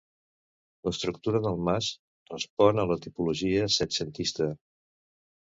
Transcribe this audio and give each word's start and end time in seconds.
L'estructura 0.87 1.41
del 1.47 1.59
mas 1.67 1.89
respon 2.31 2.85
a 2.85 2.87
la 2.93 2.99
tipologia 3.05 3.69
setcentista. 3.79 4.51